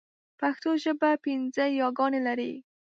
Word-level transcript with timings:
پښتو 0.39 0.69
ژبه 0.83 1.09
پنځه 1.23 1.65
ی 1.75 1.77
ګانې 1.97 2.21
لري. 2.27 2.53